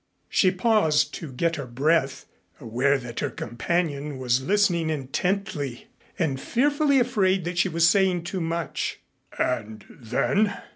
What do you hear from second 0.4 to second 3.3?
paused to get her breath, aware that her